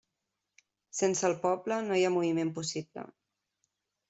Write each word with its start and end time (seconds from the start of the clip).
Sense 0.99 1.27
el 1.29 1.35
poble 1.43 1.77
no 1.91 1.99
hi 2.01 2.07
ha 2.09 2.11
moviment 2.17 2.53
possible. 2.57 3.05